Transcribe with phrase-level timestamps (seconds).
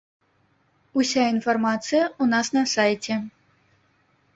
[1.01, 3.23] Уся інфармацыя ў нас на сайце.